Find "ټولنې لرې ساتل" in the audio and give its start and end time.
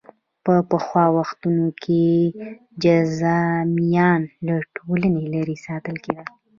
4.75-5.95